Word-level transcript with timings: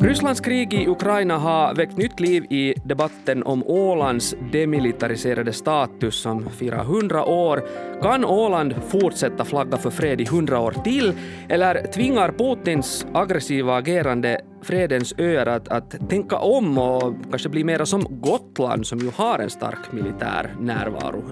Rysslands 0.00 0.40
krig 0.40 0.74
i 0.74 0.88
Ukraina 0.88 1.38
har 1.38 1.74
väckt 1.74 1.96
nytt 1.96 2.20
liv 2.20 2.44
i 2.50 2.74
debatten 2.84 3.42
om 3.42 3.62
Ålands 3.66 4.34
demilitariserade 4.52 5.52
status 5.52 6.14
som 6.14 6.50
firar 6.50 6.80
100 6.80 7.24
år. 7.24 7.62
Kan 8.02 8.24
Åland 8.24 8.74
fortsätta 8.88 9.44
flagga 9.44 9.76
för 9.76 9.90
fred 9.90 10.20
i 10.20 10.24
100 10.24 10.60
år 10.60 10.74
till? 10.84 11.12
Eller 11.48 11.86
tvingar 11.86 12.32
Putins 12.32 13.06
aggressiva 13.12 13.76
agerande 13.76 14.40
fredens 14.66 15.14
öar 15.18 15.46
att, 15.46 15.68
att 15.68 16.08
tänka 16.08 16.36
om 16.36 16.78
och 16.78 17.14
kanske 17.30 17.48
bli 17.48 17.64
mera 17.64 17.86
som 17.86 18.06
Gotland 18.10 18.86
som 18.86 18.98
ju 18.98 19.10
har 19.16 19.38
en 19.38 19.50
stark 19.50 19.92
militär 19.92 20.54
närvaro. 20.60 21.22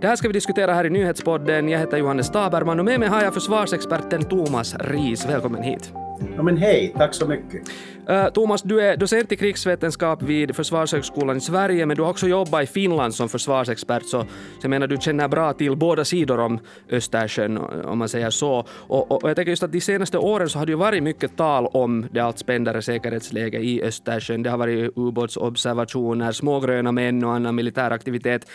Det 0.00 0.06
här 0.06 0.16
ska 0.16 0.28
vi 0.28 0.32
diskutera 0.32 0.74
här 0.74 0.86
i 0.86 0.90
Nyhetspodden. 0.90 1.68
Jag 1.68 1.78
heter 1.78 1.96
Johannes 1.96 2.30
Taberman 2.30 2.78
och 2.78 2.84
med 2.84 3.00
mig 3.00 3.08
har 3.08 3.22
jag 3.22 3.34
försvarsexperten 3.34 4.24
Thomas 4.24 4.74
Ries. 4.74 5.26
Välkommen 5.26 5.62
hit. 5.62 5.92
Ja, 6.36 6.42
men 6.42 6.56
hej, 6.56 6.94
tack 6.96 7.14
så 7.14 7.26
mycket. 7.26 7.62
Uh, 8.10 8.28
Thomas, 8.28 8.62
du 8.62 8.80
är 8.80 8.96
docent 8.96 9.32
i 9.32 9.36
krigsvetenskap 9.36 10.22
vid 10.22 10.56
Försvarshögskolan 10.56 11.36
i 11.36 11.40
Sverige, 11.40 11.86
men 11.86 11.96
du 11.96 12.02
har 12.02 12.10
också 12.10 12.28
jobbat 12.28 12.62
i 12.62 12.66
Finland 12.66 13.14
som 13.14 13.28
försvarsexpert, 13.28 14.02
så, 14.02 14.20
så 14.20 14.26
jag 14.62 14.70
menar 14.70 14.86
du 14.86 14.96
känner 14.96 15.28
bra 15.28 15.52
till 15.52 15.76
båda 15.76 16.04
sidor 16.04 16.40
om 16.40 16.58
Östersjön, 16.90 17.58
om 17.84 17.98
man 17.98 18.08
säger 18.08 18.30
så. 18.30 18.66
Och, 18.70 19.10
och, 19.10 19.22
och 19.22 19.30
jag 19.30 19.36
tänker 19.36 19.50
just 19.50 19.62
att 19.62 19.72
de 19.72 19.80
senaste 19.80 20.18
åren 20.18 20.48
så 20.48 20.58
har 20.58 20.66
det 20.66 20.72
ju 20.72 20.76
varit 20.76 21.02
mycket 21.02 21.36
tal 21.36 21.66
om 21.66 22.06
det 22.12 22.20
allt 22.20 22.38
spändare 22.38 22.82
säkerhetsläget 22.82 23.62
i 23.62 23.82
Östersjön. 23.82 24.42
Det 24.42 24.50
har 24.50 24.58
varit 24.58 24.92
ubåtsobservationer, 24.96 26.32
smågröna 26.32 26.92
män 26.92 27.24
och 27.24 27.32
annan 27.32 27.54
militär 27.54 27.90
aktivitet. 27.90 28.46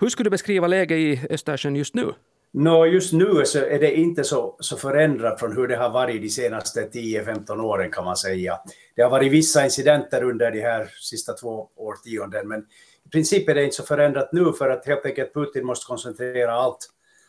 Hur 0.00 0.08
skulle 0.08 0.26
du 0.26 0.30
beskriva 0.30 0.66
läget 0.66 0.98
i 0.98 1.20
Östersjön 1.30 1.76
just 1.76 1.94
nu? 1.94 2.12
No, 2.54 2.86
just 2.86 3.12
nu 3.12 3.44
så 3.44 3.58
är 3.58 3.78
det 3.78 3.94
inte 3.94 4.24
så, 4.24 4.56
så 4.60 4.76
förändrat 4.76 5.40
från 5.40 5.56
hur 5.56 5.68
det 5.68 5.76
har 5.76 5.90
varit 5.90 6.22
de 6.22 6.28
senaste 6.28 6.88
10-15 6.92 7.60
åren 7.60 7.90
kan 7.90 8.04
man 8.04 8.16
säga. 8.16 8.58
Det 8.96 9.02
har 9.02 9.10
varit 9.10 9.32
vissa 9.32 9.64
incidenter 9.64 10.22
under 10.22 10.50
de 10.50 10.60
här 10.60 10.90
sista 11.00 11.32
två 11.32 11.68
årtionden, 11.76 12.48
men 12.48 12.60
i 13.06 13.08
princip 13.08 13.48
är 13.48 13.54
det 13.54 13.64
inte 13.64 13.76
så 13.76 13.82
förändrat 13.82 14.32
nu 14.32 14.52
för 14.52 14.70
att 14.70 14.86
helt 14.86 15.06
enkelt 15.06 15.34
Putin 15.34 15.66
måste 15.66 15.86
koncentrera 15.86 16.52
allt, 16.52 16.88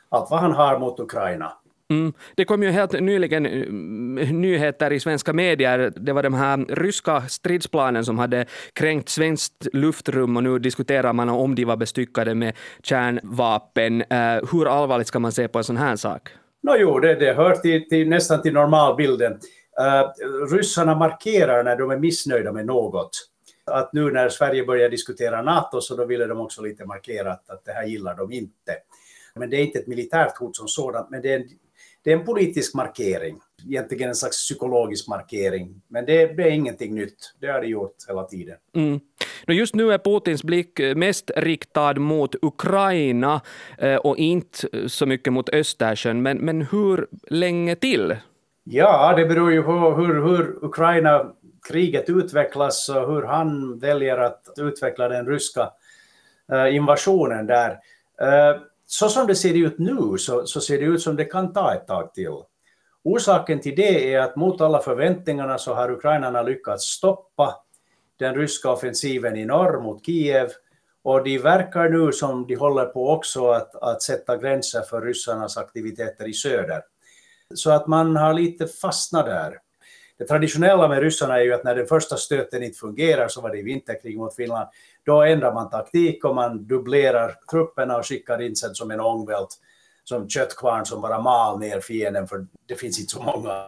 allt 0.10 0.32
vad 0.32 0.40
han 0.40 0.52
har 0.52 0.80
mot 0.80 1.00
Ukraina. 1.00 1.54
Mm. 1.94 2.14
Det 2.36 2.46
kom 2.46 2.64
ju 2.64 2.70
helt 2.70 3.02
nyligen 3.02 3.46
eh, 3.46 4.32
nyheter 4.32 4.94
i 4.94 5.00
svenska 5.00 5.34
medier. 5.34 5.94
Det 5.96 6.14
var 6.14 6.24
de 6.24 6.34
här 6.34 6.66
ryska 6.70 7.22
stridsplanen 7.28 8.06
som 8.06 8.20
hade 8.20 8.46
kränkt 8.74 9.10
svenskt 9.10 9.68
luftrum 9.74 10.38
och 10.38 10.44
nu 10.44 10.60
diskuterar 10.60 11.14
man 11.14 11.30
om 11.30 11.56
de 11.56 11.66
var 11.66 11.78
bestyckade 11.78 12.36
med 12.36 12.54
kärnvapen. 12.84 14.02
Eh, 14.02 14.40
hur 14.52 14.68
allvarligt 14.68 15.08
ska 15.08 15.20
man 15.20 15.32
se 15.32 15.48
på 15.48 15.58
en 15.58 15.64
sån 15.64 15.78
här 15.78 15.96
sak? 15.96 16.30
No, 16.64 16.76
jo, 16.80 17.00
det, 17.00 17.16
det 17.16 17.34
hör 17.34 17.56
till, 17.56 17.90
till, 17.90 18.10
nästan 18.10 18.42
till 18.42 18.54
normalbilden. 18.54 19.40
Uh, 19.82 20.56
ryssarna 20.56 20.96
markerar 20.96 21.64
när 21.64 21.76
de 21.76 21.92
är 21.92 21.98
missnöjda 21.98 22.52
med 22.52 22.66
något. 22.66 23.30
Att 23.66 23.94
nu 23.94 24.12
när 24.12 24.30
Sverige 24.30 24.66
börjar 24.66 24.90
diskutera 24.90 25.42
NATO 25.42 25.82
så 25.82 25.96
då 25.96 26.06
ville 26.06 26.26
de 26.26 26.40
också 26.40 26.62
lite 26.62 26.86
markera 26.86 27.32
att, 27.32 27.50
att 27.50 27.66
det 27.66 27.72
här 27.72 27.86
gillar 27.86 28.16
de 28.16 28.32
inte. 28.32 28.76
Men 29.36 29.50
det 29.50 29.58
är 29.58 29.62
inte 29.62 29.80
ett 29.80 29.88
militärt 29.88 30.38
hot 30.38 30.56
som 30.56 30.68
sådant, 30.68 31.10
men 31.10 31.22
det 31.22 31.34
är 31.34 31.40
en 31.40 31.50
det 32.04 32.12
är 32.12 32.18
en 32.18 32.26
politisk 32.26 32.76
markering, 32.76 33.40
egentligen 33.70 34.10
en 34.10 34.16
slags 34.16 34.38
psykologisk 34.38 35.08
markering. 35.08 35.82
Men 35.88 36.06
det, 36.06 36.26
det 36.26 36.44
är 36.44 36.52
ingenting 36.52 36.96
nytt, 36.96 37.34
det 37.42 37.48
har 37.48 37.62
det 37.62 37.68
gjort 37.68 37.96
hela 38.08 38.24
tiden. 38.24 38.56
Mm. 38.76 39.00
Just 39.48 39.76
nu 39.76 39.94
är 39.94 39.98
Putins 39.98 40.44
blick 40.44 40.80
mest 40.96 41.32
riktad 41.36 41.94
mot 41.94 42.36
Ukraina 42.42 43.42
eh, 43.78 43.96
och 43.96 44.18
inte 44.18 44.88
så 44.88 45.06
mycket 45.06 45.34
mot 45.34 45.50
Östersjön. 45.50 46.22
Men, 46.22 46.38
men 46.38 46.62
hur 46.62 47.08
länge 47.28 47.76
till? 47.76 48.16
Ja, 48.64 49.14
det 49.18 49.26
beror 49.26 49.52
ju 49.52 49.64
på 49.64 49.72
hur, 49.72 50.24
hur 50.24 50.66
Ukraina-kriget 50.66 52.10
utvecklas 52.10 52.90
och 52.90 53.14
hur 53.14 53.22
han 53.24 53.80
väljer 53.80 54.18
att 54.18 54.42
utveckla 54.58 55.10
den 55.10 55.26
ryska 55.26 55.70
eh, 56.52 56.76
invasionen 56.76 57.48
där. 57.48 57.80
Så 58.86 59.10
som 59.10 59.28
det 59.28 59.36
ser 59.36 59.54
ut 59.54 59.80
nu 59.80 60.18
så, 60.18 60.46
så 60.46 60.62
ser 60.62 60.78
det 60.78 60.86
ut 60.86 61.02
som 61.02 61.16
det 61.16 61.26
kan 61.26 61.54
ta 61.54 61.74
ett 61.74 61.88
tag 61.88 62.14
till. 62.14 62.44
Orsaken 63.04 63.62
till 63.62 63.76
det 63.76 64.14
är 64.14 64.20
att 64.20 64.36
mot 64.36 64.62
alla 64.62 64.80
förväntningarna 64.80 65.58
så 65.58 65.74
har 65.74 65.92
ukrainarna 65.92 66.42
lyckats 66.42 66.86
stoppa 66.86 67.56
den 68.20 68.36
ryska 68.36 68.72
offensiven 68.72 69.38
i 69.38 69.46
norr 69.46 69.82
mot 69.82 70.06
Kiev 70.06 70.50
och 71.04 71.24
de 71.24 71.38
verkar 71.38 71.90
nu 71.90 72.12
som 72.12 72.48
de 72.48 72.56
håller 72.56 72.86
på 72.86 73.10
också 73.10 73.48
att, 73.48 73.76
att 73.76 74.02
sätta 74.02 74.38
gränser 74.38 74.82
för 74.82 75.02
ryssarnas 75.02 75.58
aktiviteter 75.58 76.28
i 76.28 76.34
söder. 76.34 76.82
Så 77.54 77.72
att 77.72 77.88
man 77.88 78.16
har 78.16 78.34
lite 78.34 78.68
fastnat 78.68 79.26
där. 79.26 79.60
Det 80.24 80.28
traditionella 80.28 80.88
med 80.88 81.00
ryssarna 81.00 81.40
är 81.40 81.44
ju 81.44 81.54
att 81.54 81.64
när 81.64 81.76
den 81.76 81.88
första 81.88 82.18
stöten 82.18 82.64
inte 82.64 82.78
fungerar, 82.78 83.28
så 83.28 83.42
var 83.42 83.50
det 83.50 83.58
i 83.58 83.62
vinterkrig 83.62 84.18
mot 84.18 84.36
Finland, 84.36 84.70
då 85.06 85.22
ändrar 85.22 85.54
man 85.54 85.70
taktik 85.70 86.26
och 86.26 86.36
man 86.36 86.68
dubblerar 86.68 87.36
trupperna 87.52 87.98
och 87.98 88.08
skickar 88.08 88.42
in 88.42 88.56
sig 88.56 88.76
som 88.76 88.92
en 88.92 89.00
ångvält, 89.00 89.50
som 90.04 90.30
köttkvarn 90.30 90.86
som 90.86 91.02
bara 91.02 91.22
mal 91.22 91.60
ner 91.60 91.80
fienden, 91.80 92.28
för 92.28 92.48
det 92.66 92.76
finns 92.76 93.00
inte 93.00 93.12
så 93.12 93.22
många. 93.22 93.66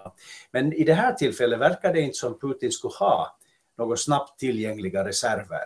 Men 0.51 0.73
i 0.73 0.83
det 0.83 0.93
här 0.93 1.13
tillfället 1.13 1.59
verkar 1.59 1.93
det 1.93 2.01
inte 2.01 2.17
som 2.17 2.39
Putin 2.39 2.72
skulle 2.72 2.93
ha 2.99 3.37
några 3.77 3.97
snabbt 3.97 4.39
tillgängliga 4.39 5.05
reserver. 5.05 5.66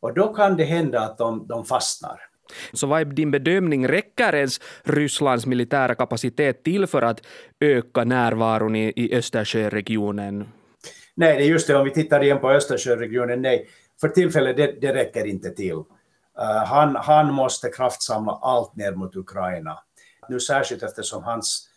Och 0.00 0.14
då 0.14 0.34
kan 0.34 0.56
det 0.56 0.64
hända 0.64 1.00
att 1.00 1.18
de, 1.18 1.46
de 1.46 1.64
fastnar. 1.64 2.20
Så 2.72 2.86
vad 2.86 3.00
är 3.00 3.04
din 3.04 3.30
bedömning, 3.30 3.88
räcker 3.88 4.34
ens 4.34 4.60
Rysslands 4.84 5.46
militära 5.46 5.94
kapacitet 5.94 6.62
till 6.64 6.86
för 6.86 7.02
att 7.02 7.26
öka 7.60 8.04
närvaron 8.04 8.76
i, 8.76 8.92
i 8.96 9.14
Östersjöregionen? 9.14 10.48
Nej, 11.14 11.36
det 11.36 11.44
är 11.44 11.48
just 11.48 11.66
det, 11.66 11.76
om 11.76 11.84
vi 11.84 11.90
tittar 11.90 12.24
igen 12.24 12.40
på 12.40 12.50
Östersjöregionen, 12.50 13.42
nej, 13.42 13.68
för 14.00 14.08
tillfället 14.08 14.56
det, 14.56 14.80
det 14.80 14.94
räcker 14.94 15.26
inte 15.26 15.50
till. 15.50 15.74
Uh, 15.74 15.84
han, 16.66 16.96
han 16.96 17.34
måste 17.34 17.68
kraftsamla 17.68 18.32
allt 18.42 18.76
ner 18.76 18.92
mot 18.92 19.16
Ukraina. 19.16 19.78
Nu 20.28 20.40
särskilt 20.40 20.82
eftersom 20.82 21.24
hans 21.24 21.68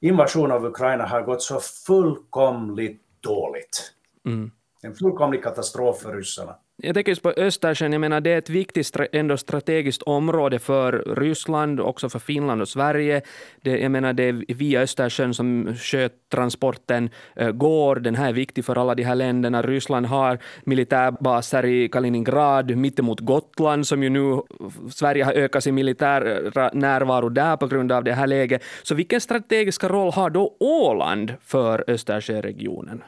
invasion 0.00 0.52
av 0.52 0.64
Ukraina 0.66 1.06
har 1.06 1.22
gått 1.22 1.42
så 1.42 1.60
fullkomligt 1.60 3.02
dåligt. 3.20 3.92
Mm. 4.26 4.50
En 4.82 4.94
fullkomlig 4.94 5.42
katastrof 5.42 5.98
för 5.98 6.16
ryssarna. 6.16 6.56
Jag 6.82 6.94
tänker 6.94 7.12
just 7.12 7.22
på 7.22 7.30
Östersjön, 7.30 7.92
jag 7.92 8.00
menar 8.00 8.20
det 8.20 8.30
är 8.30 8.38
ett 8.38 8.50
viktigt 8.50 8.96
ändå 9.12 9.36
strategiskt 9.36 10.02
område 10.02 10.58
för 10.58 10.92
Ryssland, 11.16 11.80
också 11.80 12.08
för 12.08 12.18
Finland 12.18 12.62
och 12.62 12.68
Sverige. 12.68 13.22
Det, 13.62 13.78
jag 13.78 13.90
menar 13.90 14.12
det 14.12 14.22
är 14.22 14.54
via 14.54 14.80
Östersjön 14.80 15.34
som 15.34 15.74
sjötransporten 15.76 17.10
eh, 17.36 17.50
går, 17.50 17.96
den 17.96 18.14
här 18.14 18.28
är 18.28 18.32
viktig 18.32 18.64
för 18.64 18.78
alla 18.78 18.94
de 18.94 19.02
här 19.02 19.14
länderna. 19.14 19.62
Ryssland 19.62 20.06
har 20.06 20.38
militärbaser 20.64 21.64
i 21.64 21.88
Kaliningrad, 21.88 22.76
mittemot 22.76 23.20
Gotland, 23.20 23.86
som 23.86 24.02
ju 24.02 24.10
nu 24.10 24.42
Sverige 24.90 25.24
har 25.24 25.32
ökat 25.32 25.64
sin 25.64 25.74
militära 25.74 26.70
närvaro 26.72 27.28
där 27.28 27.56
på 27.56 27.66
grund 27.66 27.92
av 27.92 28.04
det 28.04 28.12
här 28.12 28.26
läget. 28.26 28.62
Så 28.82 28.94
vilken 28.94 29.20
strategiska 29.20 29.88
roll 29.88 30.12
har 30.12 30.30
då 30.30 30.56
Åland 30.60 31.34
för 31.44 31.84
Östersjöregionen? 31.86 33.02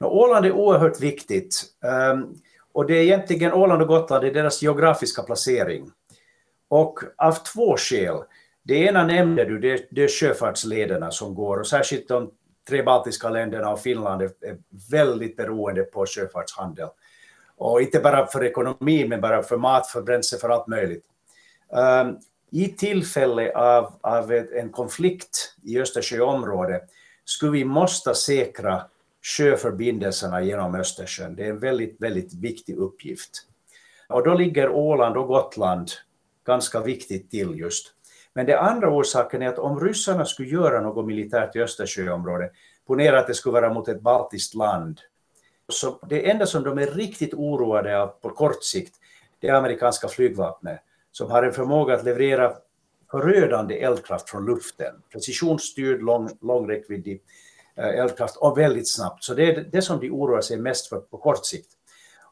Åland 0.00 0.46
är 0.46 0.52
oerhört 0.52 1.00
viktigt. 1.00 1.64
Um, 2.12 2.34
och 2.76 2.86
det 2.86 2.94
är 2.94 3.02
egentligen 3.02 3.52
Åland 3.52 3.82
och 3.82 3.88
Gotland, 3.88 4.24
det 4.24 4.28
är 4.28 4.34
deras 4.34 4.62
geografiska 4.62 5.22
placering. 5.22 5.90
Och 6.68 6.98
av 7.16 7.32
två 7.32 7.76
skäl. 7.76 8.16
Det 8.62 8.74
ena 8.74 9.06
nämnde 9.06 9.44
du, 9.44 9.58
det, 9.58 9.86
det 9.90 10.04
är 10.04 10.08
sjöfartslederna 10.08 11.10
som 11.10 11.34
går, 11.34 11.56
och 11.60 11.66
särskilt 11.66 12.08
de 12.08 12.30
tre 12.68 12.82
baltiska 12.82 13.28
länderna 13.28 13.72
och 13.72 13.80
Finland 13.80 14.22
är, 14.22 14.30
är 14.40 14.58
väldigt 14.90 15.36
beroende 15.36 15.82
på 15.82 16.06
sjöfartshandel. 16.06 16.88
Och 17.56 17.82
inte 17.82 18.00
bara 18.00 18.26
för 18.26 18.44
ekonomi, 18.44 19.08
men 19.08 19.20
bara 19.20 19.42
för 19.42 19.56
mat, 19.56 19.86
för 19.86 20.02
bränsle, 20.02 20.38
för 20.38 20.48
allt 20.48 20.66
möjligt. 20.66 21.04
Um, 22.02 22.18
I 22.50 22.68
tillfälle 22.68 23.52
av, 23.52 23.92
av 24.00 24.32
en 24.32 24.68
konflikt 24.68 25.54
i 25.62 25.80
Östersjöområdet 25.80 26.82
skulle 27.24 27.52
vi 27.52 27.64
måste 27.64 28.14
säkra 28.14 28.82
sjöförbindelserna 29.26 30.42
genom 30.42 30.74
Östersjön. 30.74 31.36
Det 31.36 31.44
är 31.44 31.50
en 31.50 31.58
väldigt, 31.58 32.00
väldigt 32.00 32.34
viktig 32.34 32.76
uppgift. 32.76 33.30
Och 34.08 34.24
då 34.24 34.34
ligger 34.34 34.68
Åland 34.68 35.16
och 35.16 35.26
Gotland 35.26 35.90
ganska 36.46 36.80
viktigt 36.80 37.30
till 37.30 37.58
just. 37.58 37.92
Men 38.34 38.46
det 38.46 38.60
andra 38.60 38.90
orsaken 38.90 39.42
är 39.42 39.48
att 39.48 39.58
om 39.58 39.80
ryssarna 39.80 40.24
skulle 40.24 40.48
göra 40.48 40.80
något 40.80 41.06
militärt 41.06 41.56
i 41.56 41.60
Östersjöområdet, 41.60 42.52
ponera 42.86 43.18
att 43.18 43.26
det 43.26 43.34
skulle 43.34 43.52
vara 43.52 43.74
mot 43.74 43.88
ett 43.88 44.00
baltiskt 44.00 44.54
land, 44.54 45.00
så 45.68 46.06
det 46.08 46.30
enda 46.30 46.46
som 46.46 46.62
de 46.62 46.78
är 46.78 46.86
riktigt 46.86 47.34
oroade 47.34 48.02
av 48.02 48.06
på 48.06 48.30
kort 48.30 48.64
sikt, 48.64 48.94
det 49.40 49.48
är 49.48 49.54
amerikanska 49.54 50.08
flygvapnet, 50.08 50.80
som 51.12 51.30
har 51.30 51.42
en 51.42 51.52
förmåga 51.52 51.94
att 51.94 52.04
leverera 52.04 52.52
förödande 53.10 53.82
eldkraft 53.82 54.30
från 54.30 54.46
luften, 54.46 54.94
precisionsstyrd, 55.12 56.02
lång, 56.02 56.30
lång 56.40 56.70
räckviddig 56.70 57.22
Eh, 57.78 57.88
eldkraft 57.88 58.36
och 58.36 58.58
väldigt 58.58 58.88
snabbt. 58.88 59.24
Så 59.24 59.34
det 59.34 59.50
är 59.50 59.68
det 59.72 59.82
som 59.82 60.00
de 60.00 60.10
oroar 60.10 60.40
sig 60.40 60.56
mest 60.56 60.86
för 60.86 61.00
på 61.00 61.18
kort 61.18 61.46
sikt. 61.46 61.72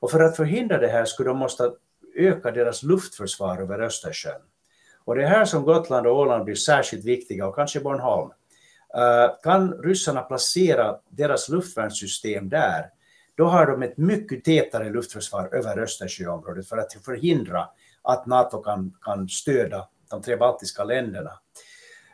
Och 0.01 0.11
för 0.11 0.21
att 0.21 0.37
förhindra 0.37 0.79
det 0.79 0.89
här 0.89 1.05
skulle 1.05 1.29
de 1.29 1.39
måste 1.39 1.73
öka 2.17 2.51
deras 2.51 2.83
luftförsvar 2.83 3.59
över 3.59 3.81
Östersjön. 3.81 4.41
Och 5.05 5.15
det 5.15 5.23
är 5.23 5.27
här 5.27 5.45
som 5.45 5.63
Gotland 5.65 6.07
och 6.07 6.19
Åland 6.19 6.45
blir 6.45 6.55
särskilt 6.55 7.05
viktiga, 7.05 7.47
och 7.47 7.55
kanske 7.55 7.81
Bornholm. 7.81 8.31
Eh, 8.95 9.31
kan 9.43 9.73
ryssarna 9.73 10.23
placera 10.23 10.97
deras 11.09 11.49
luftvärnssystem 11.49 12.49
där, 12.49 12.91
då 13.35 13.45
har 13.45 13.67
de 13.67 13.83
ett 13.83 13.97
mycket 13.97 14.45
tätare 14.45 14.91
luftförsvar 14.91 15.49
över 15.53 15.79
Östersjöområdet 15.79 16.69
för 16.69 16.77
att 16.77 16.93
förhindra 17.05 17.69
att 18.03 18.27
NATO 18.27 18.63
kan, 18.63 18.97
kan 19.03 19.29
stödja 19.29 19.89
de 20.11 20.23
tre 20.23 20.37
baltiska 20.37 20.85
länderna. 20.85 21.39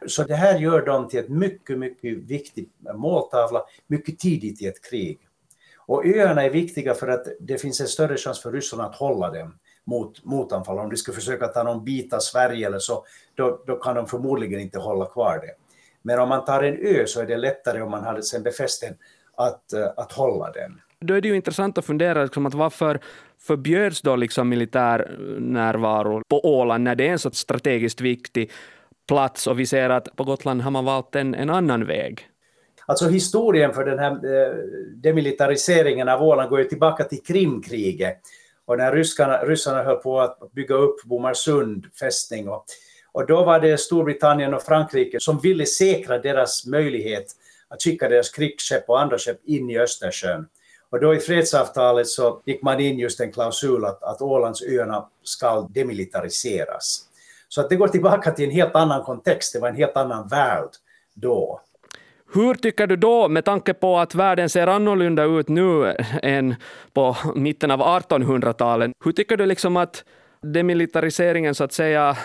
Så 0.06 0.22
det 0.22 0.34
här 0.34 0.58
gör 0.58 0.86
dem 0.86 1.08
till 1.08 1.20
ett 1.20 1.28
mycket, 1.28 1.78
mycket 1.78 2.18
viktig 2.18 2.68
måltavla 2.94 3.64
mycket 3.86 4.18
tidigt 4.18 4.62
i 4.62 4.66
ett 4.66 4.84
krig. 4.90 5.18
Och 5.86 6.06
öarna 6.06 6.42
är 6.42 6.50
viktiga 6.50 6.94
för 6.94 7.08
att 7.08 7.26
det 7.40 7.58
finns 7.58 7.80
en 7.80 7.86
större 7.86 8.16
chans 8.16 8.42
för 8.42 8.52
Ryssland 8.52 8.82
att 8.82 8.96
hålla 8.96 9.30
dem 9.30 9.58
mot 9.84 10.24
motanfall. 10.24 10.78
Om 10.78 10.90
de 10.90 10.96
skulle 10.96 11.14
försöka 11.14 11.46
ta 11.46 11.62
någon 11.62 11.84
bit 11.84 12.12
av 12.12 12.18
Sverige 12.18 12.66
eller 12.66 12.78
så, 12.78 13.04
då, 13.34 13.62
då 13.66 13.76
kan 13.76 13.96
de 13.96 14.06
förmodligen 14.06 14.60
inte 14.60 14.78
hålla 14.78 15.06
kvar 15.06 15.38
det. 15.42 15.54
Men 16.02 16.18
om 16.18 16.28
man 16.28 16.44
tar 16.44 16.62
en 16.62 16.78
ö 16.86 17.06
så 17.06 17.20
är 17.20 17.26
det 17.26 17.36
lättare 17.36 17.82
om 17.82 17.90
man 17.90 18.04
har 18.04 18.20
sen 18.20 18.42
befäst 18.42 18.80
den 18.80 18.96
att, 19.34 19.72
eh, 19.72 19.86
att 19.96 20.12
hålla 20.12 20.50
den. 20.50 20.80
Då 21.00 21.14
är 21.14 21.20
det 21.20 21.28
ju 21.28 21.36
intressant 21.36 21.78
att 21.78 21.84
fundera 21.84 22.22
liksom 22.22 22.46
att 22.46 22.54
varför 22.54 23.00
förbjöds 23.38 24.02
då 24.02 24.16
liksom 24.16 24.48
militär 24.48 25.10
eh, 25.10 25.40
närvaro 25.40 26.22
på 26.28 26.40
Åland 26.44 26.84
när 26.84 26.94
det 26.94 27.08
är 27.08 27.12
en 27.12 27.18
så 27.18 27.30
strategiskt 27.30 28.00
viktig 28.00 28.50
plats 29.10 29.46
och 29.46 29.60
vi 29.60 29.66
ser 29.66 29.90
att 29.90 30.16
på 30.16 30.24
Gotland 30.24 30.62
har 30.62 30.70
man 30.70 30.84
valt 30.84 31.16
en, 31.16 31.34
en 31.34 31.50
annan 31.50 31.86
väg. 31.86 32.28
Alltså 32.86 33.08
historien 33.08 33.74
för 33.74 33.84
den 33.84 33.98
här 33.98 34.10
eh, 34.10 34.54
demilitariseringen 34.94 36.08
av 36.08 36.22
Åland 36.22 36.50
går 36.50 36.58
ju 36.58 36.64
tillbaka 36.64 37.04
till 37.04 37.22
Krimkriget 37.22 38.20
och 38.66 38.76
när 38.76 38.92
ryskarna, 38.92 39.38
ryssarna 39.44 39.82
höll 39.82 39.96
på 39.96 40.20
att 40.20 40.52
bygga 40.52 40.74
upp 40.74 41.02
Bomarsund 41.04 41.86
fästning 42.00 42.48
och, 42.48 42.64
och 43.12 43.26
då 43.26 43.44
var 43.44 43.60
det 43.60 43.80
Storbritannien 43.80 44.54
och 44.54 44.62
Frankrike 44.62 45.20
som 45.20 45.38
ville 45.38 45.66
säkra 45.66 46.18
deras 46.18 46.66
möjlighet 46.66 47.26
att 47.68 47.82
skicka 47.82 48.08
deras 48.08 48.30
krigsskepp 48.30 48.84
och 48.88 49.00
andra 49.00 49.18
skepp 49.18 49.44
in 49.44 49.70
i 49.70 49.78
Östersjön. 49.78 50.46
Och 50.90 51.00
då 51.00 51.14
i 51.14 51.18
fredsavtalet 51.18 52.06
så 52.06 52.42
gick 52.46 52.62
man 52.62 52.80
in 52.80 52.98
just 52.98 53.20
en 53.20 53.32
klausul 53.32 53.84
att, 53.84 54.02
att 54.02 54.22
Ålandsöarna 54.22 55.08
ska 55.22 55.60
demilitariseras. 55.60 57.09
Så 57.52 57.60
att 57.60 57.68
det 57.68 57.76
går 57.76 57.88
tillbaka 57.88 58.30
till 58.30 58.44
en 58.44 58.50
helt 58.50 58.74
annan 58.74 59.02
kontext, 59.02 59.52
det 59.52 59.60
var 59.60 59.68
en 59.68 59.76
helt 59.76 59.96
annan 59.96 60.28
värld 60.28 60.68
då. 61.14 61.60
Hur 62.34 62.54
tycker 62.54 62.86
du 62.86 62.96
då, 62.96 63.28
med 63.28 63.44
tanke 63.44 63.74
på 63.74 63.98
att 63.98 64.14
världen 64.14 64.48
ser 64.48 64.66
annorlunda 64.66 65.24
ut 65.24 65.48
nu 65.48 65.96
än 66.22 66.54
på 66.92 67.16
mitten 67.34 67.70
av 67.70 67.80
1800-talet, 67.80 68.92
hur 69.04 69.12
tycker 69.12 69.36
du 69.36 69.46
liksom 69.46 69.76
att 69.76 70.04
demilitariseringen 70.42 71.54
så 71.54 71.64
att 71.64 71.72
säga, 71.72 72.16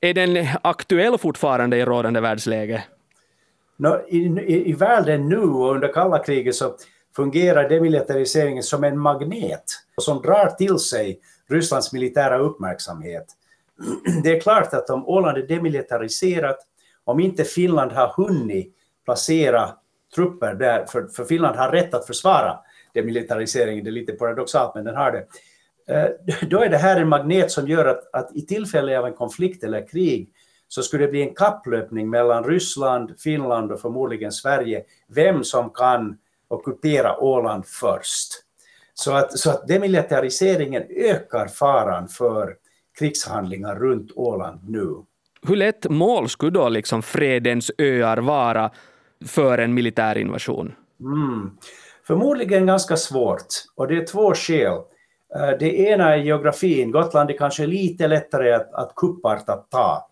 är 0.00 0.14
den 0.14 0.46
aktuell 0.62 1.18
fortfarande 1.18 1.76
i 1.76 1.84
rådande 1.84 2.20
världsläge? 2.20 2.84
No, 3.76 4.00
i, 4.08 4.18
i, 4.18 4.70
I 4.70 4.72
världen 4.72 5.28
nu 5.28 5.40
och 5.40 5.74
under 5.74 5.92
kalla 5.92 6.18
kriget 6.18 6.54
så 6.54 6.74
fungerar 7.16 7.68
demilitariseringen 7.68 8.62
som 8.62 8.84
en 8.84 8.98
magnet 8.98 9.64
som 10.00 10.22
drar 10.22 10.46
till 10.46 10.78
sig 10.78 11.20
Rysslands 11.50 11.92
militära 11.92 12.38
uppmärksamhet. 12.38 13.26
Det 14.22 14.36
är 14.36 14.40
klart 14.40 14.74
att 14.74 14.90
om 14.90 15.08
Åland 15.08 15.38
är 15.38 15.46
demilitariserat, 15.46 16.58
om 17.04 17.20
inte 17.20 17.44
Finland 17.44 17.92
har 17.92 18.08
hunnit 18.08 18.74
placera 19.04 19.70
trupper 20.14 20.54
där, 20.54 20.86
för, 20.86 21.06
för 21.06 21.24
Finland 21.24 21.56
har 21.56 21.68
rätt 21.68 21.94
att 21.94 22.06
försvara 22.06 22.58
demilitariseringen, 22.94 23.84
det 23.84 23.90
är 23.90 23.92
lite 23.92 24.12
paradoxalt 24.12 24.74
men 24.74 24.84
den 24.84 24.96
har 24.96 25.12
det. 25.12 25.26
Eh, 25.94 26.10
då 26.48 26.60
är 26.60 26.68
det 26.68 26.76
här 26.76 27.00
en 27.00 27.08
magnet 27.08 27.50
som 27.50 27.68
gör 27.68 27.84
att, 27.84 28.14
att 28.14 28.36
i 28.36 28.46
tillfälle 28.46 28.98
av 28.98 29.06
en 29.06 29.14
konflikt 29.14 29.64
eller 29.64 29.86
krig 29.88 30.30
så 30.68 30.82
skulle 30.82 31.04
det 31.04 31.10
bli 31.10 31.22
en 31.22 31.34
kapplöpning 31.34 32.10
mellan 32.10 32.44
Ryssland, 32.44 33.14
Finland 33.18 33.72
och 33.72 33.80
förmodligen 33.80 34.32
Sverige, 34.32 34.84
vem 35.08 35.44
som 35.44 35.70
kan 35.70 36.18
ockupera 36.48 37.20
Åland 37.20 37.66
först. 37.66 38.32
Så 38.94 39.12
att, 39.12 39.38
så 39.38 39.50
att 39.50 39.68
demilitariseringen 39.68 40.82
ökar 40.90 41.46
faran 41.46 42.08
för 42.08 42.56
krigshandlingar 43.02 43.74
runt 43.74 44.10
Åland 44.16 44.60
nu. 44.68 44.96
Hur 45.46 45.56
lätt 45.56 45.90
mål 45.90 46.28
skulle 46.28 46.50
då 46.50 46.68
liksom 46.68 47.02
fredens 47.02 47.70
öar 47.78 48.16
vara 48.16 48.70
för 49.26 49.58
en 49.58 49.74
militär 49.74 50.18
invasion? 50.18 50.74
Mm. 51.00 51.50
Förmodligen 52.06 52.66
ganska 52.66 52.96
svårt, 52.96 53.46
och 53.74 53.88
det 53.88 53.96
är 53.96 54.06
två 54.06 54.34
skäl. 54.34 54.72
Eh, 55.36 55.58
det 55.58 55.78
ena 55.78 56.14
är 56.14 56.16
geografin. 56.16 56.90
Gotland 56.90 57.30
är 57.30 57.38
kanske 57.38 57.66
lite 57.66 58.08
lättare 58.08 58.52
att, 58.52 58.74
att 58.74 58.94
kuppartat 58.96 59.70
ta. 59.70 60.08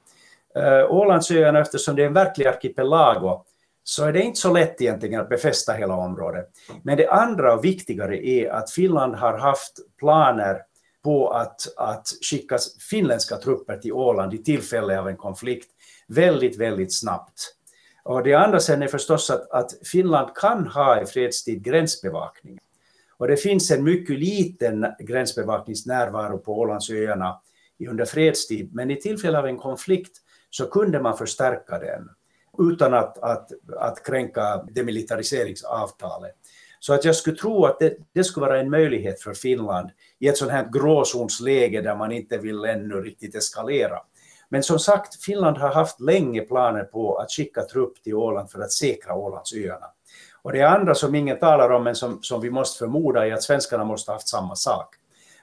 Eh, 0.56 0.90
Ålandsöarna, 0.90 1.60
eftersom 1.60 1.96
det 1.96 2.02
är 2.02 2.06
en 2.06 2.12
verklig 2.12 2.46
arkipelag, 2.46 3.44
så 3.84 4.04
är 4.04 4.12
det 4.12 4.22
inte 4.22 4.40
så 4.40 4.52
lätt 4.52 4.80
egentligen 4.80 5.20
att 5.20 5.28
befästa 5.28 5.72
hela 5.72 5.94
området. 5.94 6.48
Men 6.82 6.96
det 6.96 7.08
andra 7.08 7.54
och 7.54 7.64
viktigare 7.64 8.26
är 8.26 8.50
att 8.50 8.70
Finland 8.70 9.14
har 9.14 9.38
haft 9.38 9.72
planer 9.98 10.56
på 11.02 11.28
att, 11.28 11.60
att 11.76 12.08
skicka 12.30 12.58
finländska 12.90 13.36
trupper 13.36 13.76
till 13.76 13.92
Åland 13.92 14.34
i 14.34 14.38
tillfälle 14.38 15.00
av 15.00 15.08
en 15.08 15.16
konflikt 15.16 15.70
väldigt, 16.08 16.58
väldigt 16.58 16.94
snabbt. 16.94 17.54
Och 18.02 18.22
det 18.22 18.34
andra 18.34 18.60
sen 18.60 18.82
är 18.82 18.88
förstås 18.88 19.30
att, 19.30 19.50
att 19.50 19.70
Finland 19.84 20.34
kan 20.34 20.66
ha 20.66 21.02
i 21.02 21.06
fredstid 21.06 21.62
gränsbevakning. 21.62 22.58
Och 23.16 23.28
det 23.28 23.36
finns 23.36 23.70
en 23.70 23.84
mycket 23.84 24.18
liten 24.18 24.86
gränsbevakningsnärvaro 24.98 26.38
på 26.38 26.58
Ålandsöarna 26.58 27.40
under 27.88 28.04
fredstid, 28.04 28.74
men 28.74 28.90
i 28.90 29.00
tillfälle 29.00 29.38
av 29.38 29.46
en 29.46 29.58
konflikt 29.58 30.16
så 30.50 30.66
kunde 30.66 31.00
man 31.00 31.18
förstärka 31.18 31.78
den 31.78 32.10
utan 32.58 32.94
att, 32.94 33.18
att, 33.18 33.50
att 33.76 34.06
kränka 34.06 34.56
demilitariseringsavtalet. 34.56 36.34
Så 36.80 36.92
att 36.92 37.04
jag 37.04 37.16
skulle 37.16 37.36
tro 37.36 37.64
att 37.64 37.78
det, 37.78 37.96
det 38.12 38.24
skulle 38.24 38.46
vara 38.46 38.60
en 38.60 38.70
möjlighet 38.70 39.22
för 39.22 39.34
Finland 39.34 39.90
i 40.20 40.28
ett 40.28 40.36
sånt 40.36 40.50
här 40.50 40.68
gråzonsläge 40.72 41.80
där 41.80 41.96
man 41.96 42.12
inte 42.12 42.38
vill 42.38 42.64
ännu 42.64 42.94
riktigt 42.94 43.34
eskalera. 43.34 43.98
Men 44.48 44.62
som 44.62 44.78
sagt, 44.78 45.22
Finland 45.24 45.58
har 45.58 45.68
haft 45.68 46.00
länge 46.00 46.40
planer 46.40 46.84
på 46.84 47.16
att 47.16 47.30
skicka 47.30 47.62
trupp 47.62 48.02
till 48.02 48.14
Åland 48.14 48.50
för 48.50 48.60
att 48.60 48.72
säkra 48.72 49.14
Ålandsöarna. 49.14 49.86
Och 50.42 50.52
det 50.52 50.62
andra 50.62 50.94
som 50.94 51.14
ingen 51.14 51.38
talar 51.38 51.70
om, 51.70 51.84
men 51.84 51.94
som, 51.94 52.22
som 52.22 52.40
vi 52.40 52.50
måste 52.50 52.78
förmoda, 52.78 53.26
är 53.26 53.32
att 53.32 53.42
svenskarna 53.42 53.84
måste 53.84 54.10
ha 54.10 54.16
haft 54.16 54.28
samma 54.28 54.56
sak. 54.56 54.94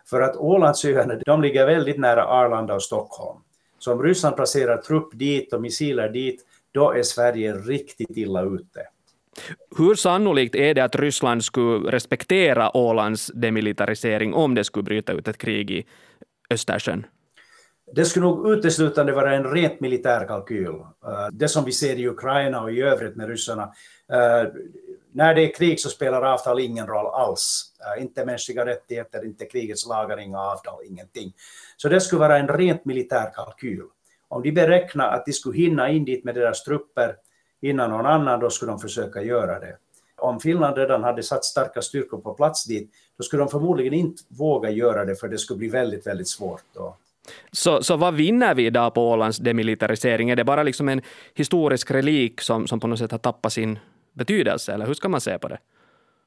För 0.05 0.21
att 0.21 0.35
Ålandsöarna, 0.35 1.15
de 1.25 1.41
ligger 1.41 1.65
väldigt 1.65 1.99
nära 1.99 2.25
Arlanda 2.25 2.73
och 2.73 2.83
Stockholm. 2.83 3.39
Så 3.79 3.93
om 3.93 4.03
Ryssland 4.03 4.35
placerar 4.35 4.77
trupp 4.77 5.09
dit 5.13 5.53
och 5.53 5.61
missiler 5.61 6.09
dit, 6.09 6.45
då 6.71 6.91
är 6.91 7.03
Sverige 7.03 7.53
riktigt 7.53 8.17
illa 8.17 8.41
ute. 8.41 8.81
Hur 9.77 9.95
sannolikt 9.95 10.55
är 10.55 10.73
det 10.73 10.83
att 10.83 10.95
Ryssland 10.95 11.43
skulle 11.43 11.91
respektera 11.91 12.77
Ålands 12.77 13.31
demilitarisering 13.33 14.33
om 14.33 14.55
det 14.55 14.63
skulle 14.63 14.83
bryta 14.83 15.13
ut 15.13 15.27
ett 15.27 15.37
krig 15.37 15.71
i 15.71 15.85
Östersjön? 16.49 17.05
Det 17.93 18.05
skulle 18.05 18.25
nog 18.25 18.51
uteslutande 18.51 19.13
vara 19.13 19.35
en 19.35 19.51
rent 19.51 19.79
militär 19.79 20.27
kalkyl. 20.27 20.75
Eh, 21.05 21.27
det 21.31 21.47
som 21.47 21.65
vi 21.65 21.71
ser 21.71 21.95
i 21.95 22.07
Ukraina 22.07 22.61
och 22.61 22.71
i 22.71 22.81
övrigt 22.81 23.15
med 23.15 23.29
ryssarna. 23.29 23.63
Eh, 24.11 24.49
när 25.11 25.35
det 25.35 25.41
är 25.41 25.53
krig 25.53 25.79
så 25.79 25.89
spelar 25.89 26.21
avtal 26.21 26.59
ingen 26.59 26.87
roll 26.87 27.07
alls. 27.07 27.73
Eh, 27.79 28.01
inte 28.01 28.25
mänskliga 28.25 28.65
rättigheter, 28.65 29.25
inte 29.25 29.45
krigets 29.45 29.87
lagar, 29.87 30.19
inga 30.19 30.39
avtal, 30.39 30.85
ingenting. 30.85 31.33
Så 31.77 31.89
det 31.89 32.01
skulle 32.01 32.19
vara 32.19 32.37
en 32.37 32.47
rent 32.47 32.85
militär 32.85 33.31
kalkyl. 33.35 33.83
Om 34.27 34.41
de 34.41 34.51
beräknar 34.51 35.11
att 35.11 35.25
de 35.25 35.33
skulle 35.33 35.57
hinna 35.57 35.89
in 35.89 36.05
dit 36.05 36.23
med 36.23 36.35
deras 36.35 36.63
trupper 36.63 37.15
innan 37.61 37.89
någon 37.89 38.05
annan, 38.05 38.39
då 38.39 38.49
skulle 38.49 38.71
de 38.71 38.79
försöka 38.79 39.21
göra 39.21 39.59
det. 39.59 39.77
Om 40.17 40.39
Finland 40.39 40.77
redan 40.77 41.03
hade 41.03 41.23
satt 41.23 41.45
starka 41.45 41.81
styrkor 41.81 42.17
på 42.17 42.33
plats 42.33 42.65
dit, 42.65 42.91
då 43.17 43.23
skulle 43.23 43.41
de 43.41 43.49
förmodligen 43.49 43.93
inte 43.93 44.23
våga 44.27 44.69
göra 44.69 45.05
det, 45.05 45.15
för 45.15 45.27
det 45.27 45.37
skulle 45.37 45.57
bli 45.57 45.67
väldigt, 45.67 46.07
väldigt 46.07 46.27
svårt. 46.27 46.63
Då. 46.73 46.95
Så, 47.51 47.83
så 47.83 47.95
vad 47.95 48.13
vinner 48.13 48.55
vi 48.55 48.65
idag 48.65 48.93
på 48.93 49.09
Ålands 49.09 49.37
demilitarisering? 49.37 50.29
Är 50.29 50.35
det 50.35 50.43
bara 50.43 50.63
liksom 50.63 50.89
en 50.89 51.01
historisk 51.33 51.91
relik 51.91 52.41
som, 52.41 52.67
som 52.67 52.79
på 52.79 52.87
något 52.87 52.99
sätt 52.99 53.11
har 53.11 53.17
tappat 53.17 53.53
sin 53.53 53.79
betydelse, 54.13 54.73
eller 54.73 54.85
hur 54.85 54.93
ska 54.93 55.09
man 55.09 55.21
se 55.21 55.39
på 55.39 55.47
det? 55.47 55.57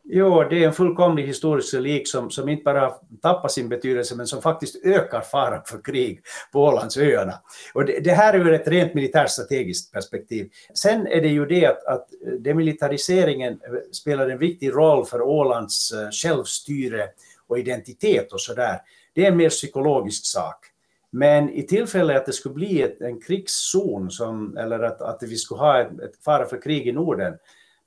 Jo, 0.05 0.45
det 0.51 0.63
är 0.63 0.67
en 0.67 0.73
fullkomlig 0.73 1.27
historisk 1.27 1.75
relik 1.75 2.09
som, 2.09 2.31
som 2.31 2.49
inte 2.49 2.63
bara 2.63 2.91
tappar 3.23 3.49
sin 3.49 3.69
betydelse 3.69 4.17
men 4.17 4.27
som 4.27 4.43
faktiskt 4.43 4.85
ökar 4.85 5.21
faran 5.21 5.63
för 5.67 5.83
krig 5.85 6.21
på 6.53 6.61
Ålandsöarna. 6.61 7.35
Och 7.75 7.85
det, 7.85 8.01
det 8.01 8.13
här 8.13 8.35
är 8.35 8.39
ur 8.39 8.53
ett 8.53 8.69
rent 8.69 8.95
militärstrategiskt 8.95 9.93
perspektiv. 9.93 10.51
Sen 10.75 11.07
är 11.07 11.21
det 11.21 11.29
ju 11.29 11.47
det 11.47 11.67
att, 11.67 11.85
att 11.85 12.09
demilitariseringen 12.39 13.53
eh, 13.53 13.59
spelar 13.93 14.29
en 14.29 14.39
viktig 14.39 14.73
roll 14.73 15.07
för 15.07 15.23
Ålands 15.23 15.93
eh, 15.93 16.11
självstyre 16.11 17.09
och 17.47 17.59
identitet 17.59 18.33
och 18.33 18.41
sådär. 18.41 18.81
Det 19.15 19.25
är 19.25 19.31
en 19.31 19.37
mer 19.37 19.51
psykologisk 19.51 20.27
sak. 20.27 20.67
Men 21.13 21.51
i 21.51 21.63
tillfälle 21.63 22.17
att 22.17 22.27
det 22.27 22.33
skulle 22.33 22.55
bli 22.55 22.83
ett, 22.83 23.01
en 23.01 23.21
krigszon, 23.21 24.11
som, 24.11 24.57
eller 24.57 24.81
att, 24.81 25.01
att 25.01 25.23
vi 25.23 25.37
skulle 25.37 25.61
ha 25.61 25.81
ett, 25.81 26.01
ett 26.01 26.25
fara 26.25 26.47
för 26.47 26.63
krig 26.63 26.89
i 26.89 26.93
Norden, 26.93 27.35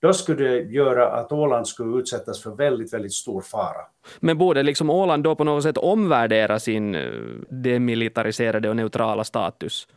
då 0.04 0.14
skulle 0.14 0.44
det 0.44 0.60
göra 0.60 1.08
att 1.08 1.32
Åland 1.32 1.68
skulle 1.68 1.98
utsättas 1.98 2.44
för 2.44 2.52
väldigt, 2.52 2.94
väldigt 2.94 3.14
stor 3.14 3.42
fara. 3.42 3.82
Men 4.20 4.38
borde 4.38 4.64
liksom 4.64 4.90
Åland 4.90 5.24
då 5.24 5.36
på 5.36 5.44
något 5.44 5.64
sätt 5.64 5.78
omvärdera 5.78 6.60
sin 6.60 6.96
eh, 6.96 7.12
demilitariserade 7.50 8.70
och 8.70 8.76
neutrala 8.76 9.24
status? 9.24 9.88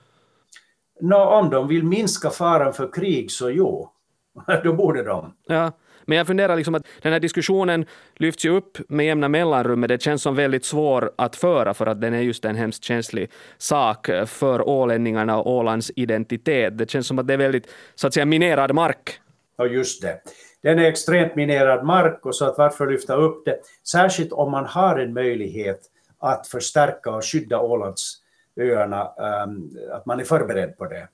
Nå, 1.00 1.24
om 1.24 1.50
de 1.50 1.68
vill 1.68 1.84
minska 1.84 2.30
faran 2.30 2.72
för 2.72 2.92
krig 2.92 3.30
så 3.30 3.50
jo. 3.50 3.90
då 4.64 4.72
borde 4.72 5.02
de. 5.02 5.32
Ja. 5.46 5.72
Men 6.04 6.18
jag 6.18 6.26
funderar 6.26 6.56
liksom 6.56 6.74
att 6.74 6.86
den 7.02 7.12
här 7.12 7.20
diskussionen 7.20 7.86
lyfts 8.14 8.44
ju 8.44 8.50
upp 8.50 8.78
med 8.88 9.06
jämna 9.06 9.28
mellanrum, 9.28 9.80
men 9.80 9.88
det 9.88 10.02
känns 10.02 10.22
som 10.22 10.34
väldigt 10.34 10.64
svår 10.64 11.10
att 11.16 11.36
föra 11.36 11.74
för 11.74 11.86
att 11.86 12.00
den 12.00 12.14
är 12.14 12.20
just 12.20 12.44
en 12.44 12.56
hemskt 12.56 12.84
känslig 12.84 13.30
sak 13.58 14.10
för 14.26 14.68
ålänningarna 14.68 15.38
och 15.38 15.52
Ålands 15.52 15.92
identitet. 15.96 16.78
Det 16.78 16.90
känns 16.90 17.06
som 17.06 17.18
att 17.18 17.26
det 17.26 17.34
är 17.34 17.38
väldigt, 17.38 17.68
så 17.94 18.06
att 18.06 18.14
säga, 18.14 18.26
minerad 18.26 18.74
mark. 18.74 19.20
Ja, 19.56 19.66
just 19.66 20.02
det. 20.02 20.20
Den 20.62 20.78
är 20.78 20.84
extremt 20.84 21.34
minerad 21.34 21.84
mark 21.84 22.26
och 22.26 22.36
så 22.36 22.44
att 22.44 22.58
varför 22.58 22.86
lyfta 22.86 23.14
upp 23.14 23.44
det? 23.44 23.58
Särskilt 23.88 24.32
om 24.32 24.50
man 24.50 24.66
har 24.66 24.98
en 24.98 25.12
möjlighet 25.12 25.80
att 26.18 26.46
förstärka 26.46 27.10
och 27.10 27.24
skydda 27.24 27.60
Ålandsöarna, 27.60 29.12
ehm, 29.18 29.70
att 29.92 30.06
man 30.06 30.20
är 30.20 30.24
förberedd 30.24 30.78
på 30.78 30.86
det. 30.86 31.08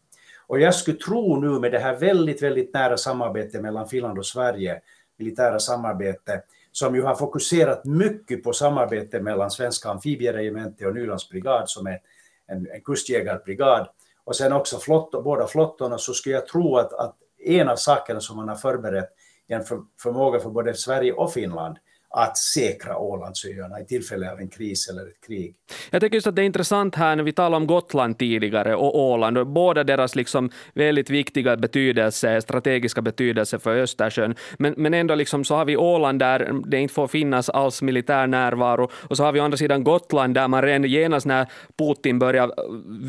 Och 0.47 0.61
jag 0.61 0.75
skulle 0.75 0.97
tro 0.97 1.41
nu 1.41 1.49
med 1.49 1.73
det 1.73 1.79
här 1.79 1.97
väldigt, 1.97 2.43
väldigt 2.43 2.75
nära 2.75 2.97
samarbetet 2.97 3.63
mellan 3.63 3.89
Finland 3.89 4.19
och 4.19 4.27
Sverige, 4.27 4.81
militära 5.19 5.59
samarbete, 5.59 6.43
som 6.73 6.95
ju 6.95 7.03
har 7.03 7.15
fokuserat 7.15 7.85
mycket 7.85 8.45
på 8.45 8.53
samarbete 8.53 9.21
mellan 9.21 9.51
svenska 9.51 9.89
amfibieregementet 9.89 10.87
och 10.87 10.95
Nylands 10.95 11.29
brigad 11.29 11.69
som 11.69 11.87
är 11.87 11.99
en, 12.47 12.69
en 12.71 12.81
kustjägarbrigad, 12.81 13.89
och 14.25 14.37
sen 14.37 14.53
också 14.53 14.79
flott, 14.79 15.25
båda 15.25 15.47
flottorna, 15.47 15.99
så 15.99 16.15
skulle 16.15 16.35
jag 16.35 16.47
tro 16.47 16.77
att, 16.77 16.93
att 16.93 17.17
en 17.45 17.69
av 17.69 17.77
sakerna 17.77 18.21
som 18.21 18.37
man 18.37 18.49
har 18.49 18.57
förberett 18.57 19.09
en 19.47 19.65
för, 19.65 19.81
förmåga 20.03 20.41
för 20.41 20.51
både 20.51 20.75
Sverige 20.75 21.13
och 21.13 21.33
Finland 21.33 21.77
att 22.13 22.39
säkra 22.39 22.97
Ålandsöarna 22.97 23.81
i 23.81 23.85
tillfälle 23.85 24.33
av 24.33 24.41
en 24.41 24.49
kris 24.49 24.89
eller 24.89 25.03
ett 25.03 25.27
krig. 25.27 25.55
Jag 25.91 26.01
tycker 26.01 26.15
just 26.15 26.27
att 26.27 26.37
det 26.37 26.43
är 26.43 26.47
intressant 26.47 26.95
här 26.95 27.17
när 27.17 27.23
vi 27.23 27.33
talar 27.33 27.57
om 27.57 27.67
Gotland 27.67 28.19
tidigare 28.19 28.75
och 28.75 28.99
Åland 28.99 29.39
och 29.39 29.47
båda 29.47 29.85
deras 29.85 30.15
liksom 30.17 30.51
väldigt 30.75 31.11
viktiga 31.11 31.57
betydelse, 31.57 32.41
strategiska 32.41 33.03
betydelse 33.03 33.59
för 33.59 33.77
Östersjön. 33.77 34.35
Men, 34.59 34.75
men 34.77 34.95
ändå 34.95 35.15
liksom 35.15 35.45
så 35.45 35.55
har 35.55 35.65
vi 35.65 35.77
Åland 35.77 36.19
där 36.19 36.53
det 36.67 36.81
inte 36.81 36.95
får 36.95 37.09
finnas 37.09 37.49
alls 37.49 37.83
militär 37.83 38.27
närvaro 38.27 38.91
och 38.95 39.17
så 39.17 39.25
har 39.25 39.33
vi 39.33 39.41
å 39.41 39.45
andra 39.45 39.57
sidan 39.57 39.85
Gotland 39.85 40.35
där 40.35 40.49
man 40.49 40.63
redan 40.63 40.85
genast 40.85 41.27
när 41.27 41.47
Putin 41.79 42.19
börjar 42.19 42.53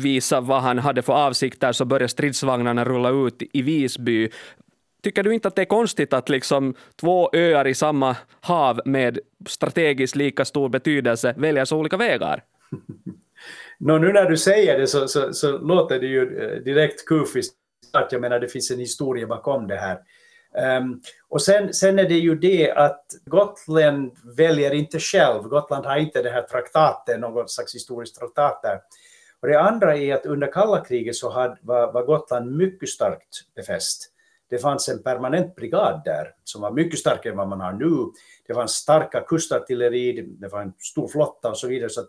visa 0.02 0.40
vad 0.40 0.62
han 0.62 0.78
hade 0.78 1.02
för 1.02 1.12
avsikter 1.12 1.72
så 1.72 1.84
börjar 1.84 2.08
stridsvagnarna 2.08 2.84
rulla 2.84 3.10
ut 3.26 3.42
i 3.52 3.62
Visby 3.62 4.30
Tycker 5.04 5.22
du 5.22 5.34
inte 5.34 5.48
att 5.48 5.56
det 5.56 5.62
är 5.62 5.66
konstigt 5.66 6.12
att 6.12 6.28
liksom 6.28 6.74
två 7.00 7.30
öar 7.32 7.66
i 7.66 7.74
samma 7.74 8.16
hav 8.40 8.80
med 8.84 9.18
strategiskt 9.48 10.16
lika 10.16 10.44
stor 10.44 10.68
betydelse 10.68 11.34
väljer 11.36 11.64
så 11.64 11.78
olika 11.78 11.96
vägar? 11.96 12.44
Nå, 13.78 13.98
nu 13.98 14.12
när 14.12 14.30
du 14.30 14.36
säger 14.36 14.78
det 14.78 14.86
så, 14.86 15.08
så, 15.08 15.32
så 15.32 15.58
låter 15.58 16.00
det 16.00 16.06
ju 16.06 16.38
eh, 16.38 16.62
direkt 16.62 17.06
kufiskt. 17.06 17.54
Jag 18.10 18.20
menar, 18.20 18.40
det 18.40 18.48
finns 18.48 18.70
en 18.70 18.78
historia 18.78 19.26
bakom 19.26 19.66
det 19.66 19.76
här. 19.76 19.98
Um, 20.78 21.02
och 21.28 21.42
sen, 21.42 21.74
sen 21.74 21.98
är 21.98 22.08
det 22.08 22.18
ju 22.18 22.34
det 22.34 22.70
att 22.70 23.04
Gotland 23.24 24.12
väljer 24.36 24.74
inte 24.74 25.00
själv. 25.00 25.42
Gotland 25.42 25.86
har 25.86 25.96
inte 25.96 26.22
det 26.22 26.30
här 26.30 26.42
traktaten, 26.42 27.20
någon 27.20 27.48
slags 27.48 27.74
historiskt 27.74 28.18
traktat 28.18 28.62
där. 28.62 28.80
Och 29.42 29.48
det 29.48 29.60
andra 29.60 29.96
är 29.96 30.14
att 30.14 30.26
under 30.26 30.52
kalla 30.52 30.84
kriget 30.84 31.16
så 31.16 31.30
had, 31.30 31.58
var, 31.62 31.92
var 31.92 32.04
Gotland 32.04 32.56
mycket 32.56 32.88
starkt 32.88 33.54
befäst. 33.56 34.13
Det 34.50 34.58
fanns 34.58 34.88
en 34.88 35.02
permanent 35.02 35.56
brigad 35.56 36.02
där 36.04 36.28
som 36.44 36.62
var 36.62 36.70
mycket 36.70 36.98
starkare 36.98 37.32
än 37.32 37.38
vad 37.38 37.48
man 37.48 37.60
har 37.60 37.72
nu. 37.72 38.12
Det 38.46 38.54
fanns 38.54 38.72
starka 38.72 39.20
kustartilleri, 39.20 40.22
det 40.22 40.48
var 40.48 40.60
en 40.60 40.72
stor 40.78 41.08
flotta 41.08 41.50
och 41.50 41.58
så 41.58 41.66
vidare. 41.66 41.90
Så 41.90 42.02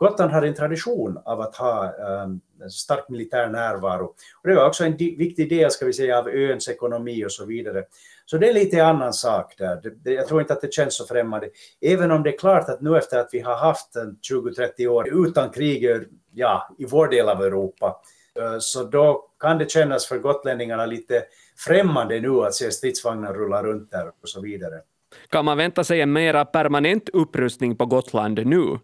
Gotland 0.00 0.32
hade 0.32 0.48
en 0.48 0.54
tradition 0.54 1.18
av 1.24 1.40
att 1.40 1.56
ha 1.56 1.92
um, 2.24 2.40
stark 2.70 3.08
militär 3.08 3.48
närvaro. 3.48 4.04
Och 4.42 4.48
det 4.48 4.54
var 4.54 4.66
också 4.66 4.84
en 4.84 4.96
viktig 4.96 5.48
del 5.48 5.70
ska 5.70 5.86
vi 5.86 5.92
säga, 5.92 6.18
av 6.18 6.28
öns 6.28 6.68
ekonomi 6.68 7.24
och 7.24 7.32
så 7.32 7.44
vidare. 7.44 7.84
Så 8.26 8.38
det 8.38 8.48
är 8.48 8.54
lite 8.54 8.84
annan 8.84 9.12
sak 9.12 9.54
där. 9.58 9.80
Det, 9.82 9.90
det, 9.90 10.12
jag 10.12 10.26
tror 10.26 10.40
inte 10.40 10.52
att 10.52 10.60
det 10.60 10.72
känns 10.72 10.96
så 10.96 11.06
främmande. 11.06 11.48
Även 11.80 12.10
om 12.10 12.22
det 12.22 12.34
är 12.34 12.38
klart 12.38 12.68
att 12.68 12.80
nu 12.80 12.98
efter 12.98 13.18
att 13.18 13.28
vi 13.32 13.40
har 13.40 13.56
haft 13.56 13.96
20-30 14.30 14.86
år 14.86 15.26
utan 15.26 15.50
krig 15.50 16.08
ja, 16.34 16.76
i 16.78 16.84
vår 16.84 17.08
del 17.08 17.28
av 17.28 17.42
Europa, 17.42 17.86
uh, 17.86 17.92
så 18.60 18.84
då 18.84 19.26
kan 19.40 19.58
det 19.58 19.70
kännas 19.70 20.06
för 20.06 20.18
gotlänningarna 20.18 20.86
lite 20.86 21.22
främmande 21.56 22.20
nu 22.20 22.40
att 22.40 22.54
se 22.54 22.70
stridsvagnar 22.70 23.34
rulla 23.34 23.62
runt 23.62 23.90
där 23.90 24.08
och 24.22 24.28
så 24.28 24.40
vidare. 24.40 24.80
Kan 25.28 25.44
man 25.44 25.56
vänta 25.56 25.84
sig 25.84 26.00
en 26.00 26.12
mera 26.12 26.44
permanent 26.44 27.08
upprustning 27.08 27.76
på 27.76 27.86
Gotland 27.86 28.46
nu? 28.46 28.78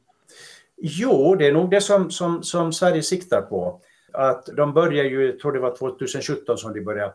Jo, 0.77 1.35
det 1.35 1.47
är 1.47 1.53
nog 1.53 1.71
det 1.71 1.81
som, 1.81 2.11
som, 2.11 2.43
som 2.43 2.73
Sverige 2.73 3.03
siktar 3.03 3.43
på. 3.43 3.81
Att 4.13 4.47
de 4.47 4.73
börjar 4.73 5.05
ju, 5.05 5.27
jag 5.27 5.39
tror 5.39 5.53
det 5.53 5.61
var 5.61 5.77
2017 5.77 6.59
som 6.59 6.73
de 6.73 6.81
började 6.81 7.13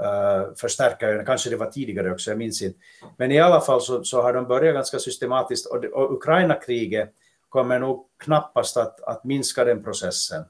uh, 0.00 0.54
förstärka 0.56 1.24
kanske 1.24 1.50
det 1.50 1.56
var 1.56 1.70
tidigare 1.70 2.12
också, 2.12 2.30
jag 2.30 2.38
minns 2.38 2.62
inte. 2.62 2.78
Men 3.16 3.32
i 3.32 3.40
alla 3.40 3.60
fall 3.60 3.80
så, 3.80 4.04
så 4.04 4.22
har 4.22 4.32
de 4.32 4.46
börjat 4.46 4.74
ganska 4.74 4.98
systematiskt 4.98 5.66
och, 5.66 5.84
och 5.84 6.12
Ukraina-kriget 6.12 7.10
kommer 7.48 7.78
nog 7.78 8.06
knappast 8.24 8.76
att, 8.76 9.00
att 9.00 9.24
minska 9.24 9.64
den 9.64 9.84
processen. 9.84 10.44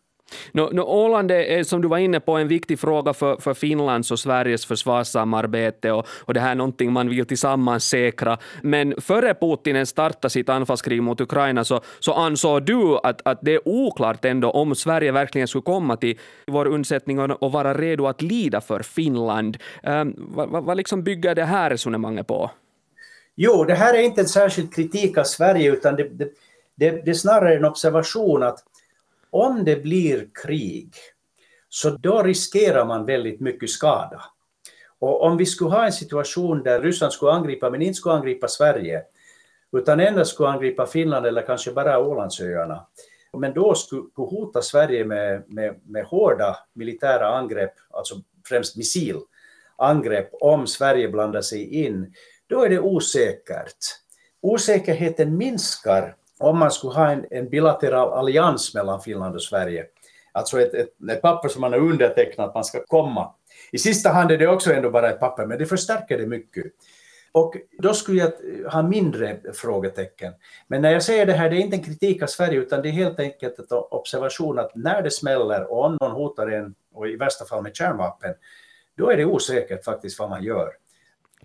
No, 0.52 0.70
no, 0.72 0.80
Åland 0.80 1.30
är, 1.30 1.64
som 1.64 1.82
du 1.82 1.88
var 1.88 1.98
inne 1.98 2.20
på, 2.20 2.36
en 2.36 2.48
viktig 2.48 2.78
fråga 2.78 3.12
för, 3.12 3.36
för 3.36 3.54
Finlands 3.54 4.10
och 4.10 4.18
Sveriges 4.18 4.66
försvarssamarbete 4.66 5.92
och, 5.92 6.06
och 6.24 6.34
det 6.34 6.40
här 6.40 6.50
är 6.50 6.54
någonting 6.54 6.92
man 6.92 7.08
vill 7.08 7.26
tillsammans 7.26 7.84
säkra. 7.84 8.38
Men 8.62 8.94
före 9.00 9.34
Putin 9.34 9.86
startade 9.86 10.30
sitt 10.30 10.48
anfallskrig 10.48 11.02
mot 11.02 11.20
Ukraina 11.20 11.64
så, 11.64 11.80
så 11.98 12.12
ansåg 12.12 12.62
du 12.62 12.98
att, 13.02 13.20
att 13.24 13.38
det 13.42 13.54
är 13.54 13.68
oklart 13.68 14.24
ändå 14.24 14.50
om 14.50 14.74
Sverige 14.74 15.12
verkligen 15.12 15.48
skulle 15.48 15.62
komma 15.62 15.96
till 15.96 16.18
vår 16.46 16.66
undsättning 16.66 17.18
och, 17.18 17.42
och 17.42 17.52
vara 17.52 17.74
redo 17.74 18.06
att 18.06 18.22
lida 18.22 18.60
för 18.60 18.82
Finland. 18.82 19.58
Um, 19.82 20.14
vad, 20.18 20.48
vad, 20.48 20.64
vad 20.64 20.76
liksom 20.76 21.02
bygger 21.02 21.34
det 21.34 21.44
här 21.44 21.70
resonemanget 21.70 22.26
på? 22.26 22.50
Jo, 23.36 23.64
det 23.64 23.74
här 23.74 23.94
är 23.94 24.02
inte 24.02 24.20
en 24.20 24.28
särskild 24.28 24.74
kritik 24.74 25.18
av 25.18 25.24
Sverige 25.24 25.72
utan 25.72 25.96
det, 25.96 26.08
det, 26.08 26.28
det, 26.74 26.90
det 27.04 27.10
är 27.10 27.14
snarare 27.14 27.56
en 27.56 27.64
observation 27.64 28.42
att 28.42 28.58
om 29.30 29.64
det 29.64 29.76
blir 29.76 30.28
krig, 30.42 30.94
så 31.68 31.90
då 31.90 32.22
riskerar 32.22 32.84
man 32.84 33.06
väldigt 33.06 33.40
mycket 33.40 33.70
skada. 33.70 34.22
Och 34.98 35.22
om 35.22 35.36
vi 35.36 35.46
skulle 35.46 35.70
ha 35.70 35.84
en 35.84 35.92
situation 35.92 36.62
där 36.62 36.80
Ryssland 36.80 37.12
skulle 37.12 37.32
angripa, 37.32 37.70
men 37.70 37.82
inte 37.82 37.94
skulle 37.94 38.14
angripa 38.14 38.48
Sverige, 38.48 39.02
utan 39.72 40.00
endast 40.00 40.32
skulle 40.32 40.48
angripa 40.48 40.86
Finland 40.86 41.26
eller 41.26 41.42
kanske 41.42 41.72
bara 41.72 41.98
Ålandsöarna, 41.98 42.86
men 43.38 43.54
då 43.54 43.74
skulle 43.74 44.02
hota 44.14 44.62
Sverige 44.62 45.04
med, 45.04 45.44
med, 45.46 45.80
med 45.84 46.04
hårda 46.04 46.56
militära 46.72 47.26
angrepp, 47.26 47.74
alltså 47.90 48.14
främst 48.48 48.76
missilangrepp, 48.76 50.28
om 50.40 50.66
Sverige 50.66 51.08
blandar 51.08 51.42
sig 51.42 51.84
in, 51.84 52.14
då 52.46 52.64
är 52.64 52.68
det 52.68 52.80
osäkert. 52.80 53.76
Osäkerheten 54.40 55.36
minskar 55.36 56.16
om 56.40 56.58
man 56.58 56.70
skulle 56.70 56.92
ha 56.94 57.10
en, 57.10 57.26
en 57.30 57.48
bilateral 57.48 58.12
allians 58.12 58.74
mellan 58.74 59.00
Finland 59.00 59.34
och 59.34 59.42
Sverige, 59.42 59.86
alltså 60.32 60.60
ett, 60.60 60.74
ett, 60.74 61.10
ett 61.10 61.22
papper 61.22 61.48
som 61.48 61.60
man 61.60 61.72
har 61.72 61.80
undertecknat 61.80 62.48
att 62.48 62.54
man 62.54 62.64
ska 62.64 62.84
komma. 62.86 63.34
I 63.72 63.78
sista 63.78 64.08
hand 64.08 64.30
är 64.30 64.38
det 64.38 64.48
också 64.48 64.72
ändå 64.72 64.90
bara 64.90 65.10
ett 65.10 65.20
papper, 65.20 65.46
men 65.46 65.58
det 65.58 65.66
förstärker 65.66 66.18
det 66.18 66.26
mycket. 66.26 66.64
Och 67.32 67.56
då 67.78 67.94
skulle 67.94 68.20
jag 68.20 68.32
ha 68.72 68.82
mindre 68.82 69.40
frågetecken. 69.54 70.32
Men 70.68 70.82
när 70.82 70.92
jag 70.92 71.02
säger 71.02 71.26
det 71.26 71.32
här, 71.32 71.50
det 71.50 71.56
är 71.56 71.60
inte 71.60 71.76
en 71.76 71.82
kritik 71.82 72.22
av 72.22 72.26
Sverige, 72.26 72.58
utan 72.58 72.82
det 72.82 72.88
är 72.88 72.92
helt 72.92 73.20
enkelt 73.20 73.58
en 73.58 73.66
observation 73.70 74.58
att 74.58 74.74
när 74.74 75.02
det 75.02 75.10
smäller 75.10 75.70
och 75.70 75.84
om 75.84 75.98
någon 76.00 76.12
hotar 76.12 76.46
en, 76.46 76.74
och 76.94 77.08
i 77.08 77.16
värsta 77.16 77.44
fall 77.44 77.62
med 77.62 77.76
kärnvapen, 77.76 78.34
då 78.96 79.10
är 79.10 79.16
det 79.16 79.24
osäkert 79.24 79.84
faktiskt 79.84 80.18
vad 80.18 80.30
man 80.30 80.42
gör. 80.42 80.70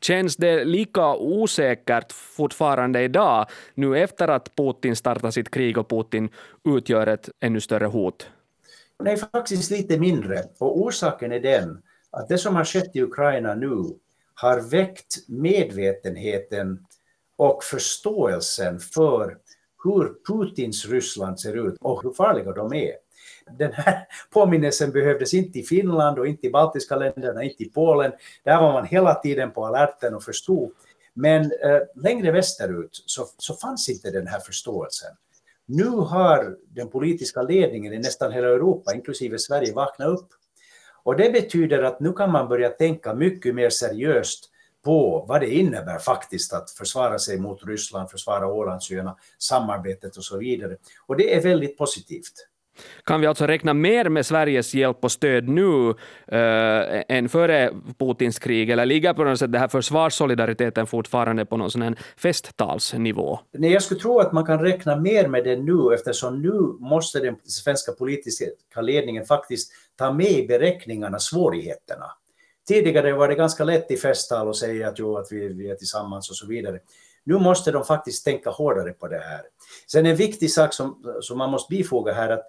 Känns 0.02 0.36
det 0.36 0.66
lika 0.66 1.16
osäkert 1.16 2.12
fortfarande 2.12 3.02
idag, 3.02 3.46
nu 3.74 4.00
efter 4.00 4.28
att 4.28 4.56
Putin 4.56 4.96
startar 4.96 5.32
sitt 5.32 5.52
krig 5.52 5.78
och 5.78 5.90
Putin 5.90 6.30
utgör 6.70 7.08
ett 7.08 7.30
ännu 7.40 7.62
större 7.62 7.86
hot? 7.86 8.30
Nej, 9.04 9.18
faktiskt 9.18 9.72
lite 9.72 10.00
mindre. 10.00 10.44
Och 10.60 10.82
orsaken 10.82 11.32
är 11.32 11.40
den 11.40 11.82
att 12.12 12.30
det 12.30 12.38
som 12.38 12.56
har 12.56 12.66
skett 12.66 12.96
i 12.96 13.02
Ukraina 13.02 13.56
nu 13.56 13.84
har 14.34 14.70
väckt 14.70 15.28
medvetenheten 15.28 16.86
och 17.38 17.64
förståelsen 17.64 18.80
för 18.80 19.38
hur 19.84 20.14
Putins 20.28 20.86
Ryssland 20.86 21.40
ser 21.40 21.68
ut 21.68 21.78
och 21.82 22.04
hur 22.04 22.14
farliga 22.14 22.52
de 22.52 22.74
är 22.74 22.92
den 23.52 23.74
här 23.74 24.08
påminnelsen 24.30 24.92
behövdes 24.92 25.34
inte 25.34 25.60
i 25.60 25.64
Finland 25.64 26.20
och 26.20 26.28
inte 26.28 26.48
i 26.48 26.52
baltiska 26.52 26.96
länderna, 26.96 27.44
inte 27.44 27.64
i 27.64 27.70
Polen. 27.70 28.12
Där 28.44 28.62
var 28.62 28.74
man 28.74 28.86
hela 28.86 29.16
tiden 29.16 29.52
på 29.52 29.66
alerten 29.66 30.14
och 30.16 30.24
förstod. 30.24 30.72
Men 31.14 31.42
eh, 31.42 31.82
längre 31.96 32.32
västerut 32.32 33.04
så, 33.06 33.26
så 33.38 33.54
fanns 33.54 33.90
inte 33.90 34.12
den 34.12 34.28
här 34.28 34.40
förståelsen. 34.40 35.12
Nu 35.66 35.88
har 35.88 36.56
den 36.68 36.90
politiska 36.90 37.42
ledningen 37.42 37.94
i 37.94 37.98
nästan 37.98 38.32
hela 38.32 38.48
Europa, 38.48 38.94
inklusive 38.94 39.40
Sverige, 39.40 39.74
vaknat 39.74 40.08
upp. 40.08 40.30
Och 41.04 41.18
det 41.18 41.30
betyder 41.30 41.84
att 41.84 42.00
nu 42.00 42.14
kan 42.14 42.32
man 42.32 42.48
börja 42.48 42.70
tänka 42.70 43.14
mycket 43.14 43.56
mer 43.56 43.70
seriöst 43.70 44.50
på 44.84 45.26
vad 45.28 45.42
det 45.42 45.50
innebär 45.50 46.00
faktiskt 46.00 46.54
att 46.54 46.72
försvara 46.72 47.20
sig 47.20 47.40
mot 47.40 47.64
Ryssland, 47.64 48.10
försvara 48.10 48.48
Ålandsöarna, 48.48 49.18
samarbetet 49.38 50.18
och 50.18 50.24
så 50.24 50.38
vidare. 50.38 50.78
Och 51.06 51.18
det 51.18 51.36
är 51.36 51.42
väldigt 51.42 51.78
positivt. 51.78 52.48
Kan 53.04 53.22
vi 53.22 53.28
alltså 53.28 53.48
räkna 53.48 53.74
mer 53.74 54.10
med 54.10 54.26
Sveriges 54.26 54.74
hjälp 54.74 54.98
och 55.02 55.12
stöd 55.12 55.50
nu 55.50 55.90
eh, 56.28 57.18
än 57.18 57.30
före 57.30 57.74
Putins 58.00 58.40
krig, 58.40 58.70
eller 58.70 58.86
ligger 58.86 59.14
på 59.14 59.24
något 59.24 59.40
sätt 59.40 59.52
det 59.52 59.60
här 59.60 59.68
försvarssolidariteten 59.68 60.88
fortfarande 60.88 61.46
på 61.46 61.58
någon 61.58 61.72
sån 61.72 61.96
festtalsnivå? 62.18 63.40
Nej, 63.52 63.72
jag 63.72 63.84
skulle 63.84 64.00
tro 64.00 64.20
att 64.20 64.32
man 64.32 64.46
kan 64.46 64.60
räkna 64.60 64.96
mer 64.96 65.28
med 65.28 65.44
det 65.44 65.56
nu, 65.56 65.94
eftersom 65.94 66.42
nu 66.42 66.60
måste 66.80 67.20
den 67.20 67.36
svenska 67.44 67.92
politiska 67.92 68.82
ledningen 68.82 69.26
faktiskt 69.26 69.72
ta 69.96 70.14
med 70.14 70.32
i 70.32 70.48
beräkningarna 70.48 71.20
svårigheterna. 71.20 72.06
Tidigare 72.68 73.14
var 73.14 73.28
det 73.28 73.36
ganska 73.36 73.64
lätt 73.64 73.92
i 73.92 73.98
festtal 73.98 74.50
att 74.50 74.56
säga 74.56 74.88
att, 74.88 75.00
jo, 75.00 75.18
att 75.18 75.28
vi, 75.32 75.48
vi 75.48 75.70
är 75.70 75.76
tillsammans 75.76 76.30
och 76.30 76.36
så 76.36 76.48
vidare. 76.48 76.80
Nu 77.24 77.34
måste 77.40 77.72
de 77.72 77.86
faktiskt 77.86 78.26
tänka 78.26 78.50
hårdare 78.50 78.92
på 78.92 79.08
det 79.08 79.20
här. 79.20 79.42
Sen 79.88 80.06
en 80.06 80.16
viktig 80.16 80.52
sak 80.52 80.74
som, 80.74 81.04
som 81.22 81.38
man 81.38 81.50
måste 81.50 81.76
bifoga 81.76 82.14
här 82.14 82.30
att 82.30 82.44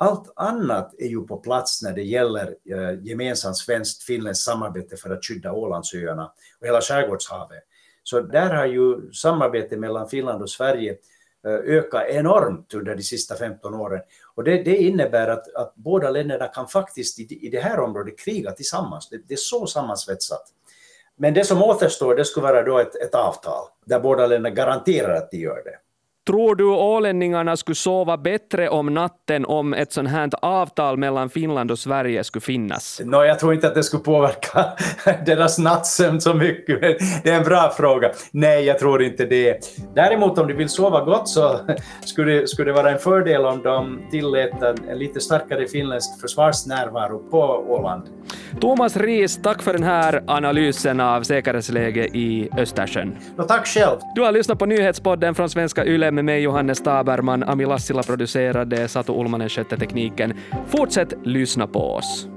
allt 0.00 0.32
annat 0.36 0.94
är 0.98 1.06
ju 1.06 1.26
på 1.26 1.36
plats 1.36 1.82
när 1.82 1.92
det 1.92 2.02
gäller 2.02 2.56
eh, 2.70 3.02
gemensamt 3.02 3.56
svenskt-finländskt 3.56 4.44
samarbete 4.44 4.96
för 4.96 5.10
att 5.10 5.24
skydda 5.24 5.52
Ålandsöarna 5.52 6.32
och 6.60 6.66
hela 6.66 6.80
skärgårdshavet. 6.80 7.62
Så 8.02 8.20
där 8.20 8.54
har 8.54 8.66
ju 8.66 9.12
samarbetet 9.12 9.78
mellan 9.78 10.08
Finland 10.08 10.42
och 10.42 10.50
Sverige 10.50 10.96
eh, 11.46 11.52
ökat 11.52 12.08
enormt 12.08 12.74
under 12.74 12.94
de 12.94 13.02
sista 13.02 13.36
15 13.36 13.74
åren. 13.74 14.00
Och 14.34 14.44
det, 14.44 14.62
det 14.62 14.76
innebär 14.76 15.28
att, 15.28 15.54
att, 15.54 15.74
båda 15.74 16.10
länderna 16.10 16.48
kan 16.48 16.68
faktiskt 16.68 17.18
i, 17.18 17.46
i 17.46 17.50
det 17.50 17.60
här 17.60 17.80
området 17.80 18.18
kriga 18.18 18.52
tillsammans. 18.52 19.08
Det, 19.08 19.20
det 19.28 19.34
är 19.34 19.38
så 19.38 19.66
sammansvetsat. 19.66 20.44
Men 21.16 21.34
det 21.34 21.44
som 21.44 21.62
återstår 21.62 22.14
det 22.14 22.24
skulle 22.24 22.46
vara 22.46 22.62
då 22.62 22.78
ett, 22.78 22.94
ett 22.94 23.14
avtal 23.14 23.64
där 23.84 24.00
båda 24.00 24.26
länderna 24.26 24.54
garanterar 24.54 25.14
att 25.14 25.30
de 25.30 25.36
gör 25.36 25.62
det. 25.64 25.78
Tror 26.26 26.54
du 26.54 26.64
ålänningarna 26.64 27.56
skulle 27.56 27.74
sova 27.74 28.16
bättre 28.16 28.68
om 28.68 28.94
natten 28.94 29.44
om 29.44 29.74
ett 29.74 29.92
sånt 29.92 30.08
här 30.08 30.30
avtal 30.42 30.96
mellan 30.96 31.30
Finland 31.30 31.70
och 31.70 31.78
Sverige 31.78 32.24
skulle 32.24 32.40
finnas? 32.40 33.00
No, 33.04 33.24
jag 33.24 33.38
tror 33.38 33.54
inte 33.54 33.66
att 33.66 33.74
det 33.74 33.82
skulle 33.82 34.02
påverka 34.02 34.66
deras 35.26 35.58
nattsömn 35.58 36.20
så 36.20 36.34
mycket. 36.34 36.80
Det 37.22 37.30
är 37.30 37.36
en 37.36 37.44
bra 37.44 37.72
fråga. 37.76 38.10
Nej, 38.32 38.64
jag 38.64 38.78
tror 38.78 39.02
inte 39.02 39.26
det. 39.26 39.58
Däremot 39.94 40.38
om 40.38 40.48
de 40.48 40.54
vill 40.54 40.68
sova 40.68 41.04
gott 41.04 41.28
så 41.28 41.60
skulle 42.04 42.46
skulle 42.46 42.70
det 42.70 42.74
vara 42.74 42.90
en 42.90 42.98
fördel 42.98 43.44
om 43.44 43.62
de 43.62 44.00
tillät 44.10 44.62
en, 44.62 44.98
lite 44.98 45.20
starkare 45.20 45.66
finländsk 45.68 46.20
försvarsnärvaro 46.20 47.18
på 47.30 47.40
Åland. 47.68 48.02
Thomas 48.60 48.96
Ries, 48.96 49.42
tack 49.42 49.62
för 49.62 49.72
den 49.72 49.82
här 49.82 50.22
analysen 50.26 51.00
av 51.00 51.22
säkerhetsläget 51.22 52.14
i 52.14 52.48
Östersjön. 52.58 53.16
No, 53.36 53.42
tack 53.42 53.66
själv. 53.66 53.98
Du 54.14 54.22
har 54.22 54.32
lyssnat 54.32 54.58
på 54.58 54.66
nyhetspodden 54.66 55.34
från 55.34 55.50
Svenska 55.50 55.84
Yle 55.84 56.09
med 56.12 56.24
mig 56.24 56.42
Johannes 56.42 56.82
Taberman, 56.82 57.42
Ami 57.42 57.66
Lassila 57.66 58.02
producerade, 58.02 58.88
Satu 58.88 59.12
Ulmanen 59.12 59.48
skötte 59.48 59.76
tekniken. 59.76 60.34
Fortsätt 60.66 61.14
lyssna 61.24 61.66
på 61.66 61.94
oss. 61.94 62.28